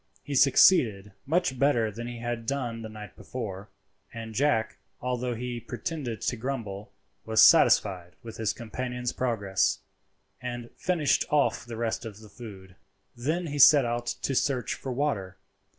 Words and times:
He 0.23 0.33
succeeded 0.33 1.11
much 1.27 1.59
better 1.59 1.91
than 1.91 2.07
he 2.07 2.17
had 2.17 2.47
done 2.47 2.81
the 2.81 2.89
night 2.89 3.15
before, 3.15 3.69
and 4.11 4.33
Jack, 4.33 4.79
although 4.99 5.35
he 5.35 5.59
pretended 5.59 6.21
to 6.21 6.35
grumble, 6.35 6.91
was 7.23 7.39
satisfied 7.39 8.15
with 8.23 8.37
his 8.37 8.51
companion's 8.51 9.13
progress, 9.13 9.77
and 10.41 10.71
finished 10.75 11.23
off 11.29 11.67
the 11.67 11.77
rest 11.77 12.03
of 12.03 12.19
the 12.19 12.29
food. 12.29 12.75
Then 13.15 13.45
he 13.45 13.59
set 13.59 13.85
out 13.85 14.07
to 14.23 14.33
search 14.33 14.73
for 14.73 14.91
water. 14.91 15.37